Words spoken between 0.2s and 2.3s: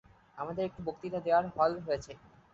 আমাদের একটি বক্তৃতা দেবার হল হয়েছে।